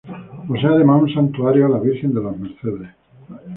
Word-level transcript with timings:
Posee 0.47 0.65
además 0.67 1.03
un 1.03 1.13
Santuario 1.13 1.67
a 1.67 1.69
la 1.69 1.77
Virgen 1.77 2.11
de 2.11 2.23
las 2.23 2.35
Mercedes. 2.39 2.89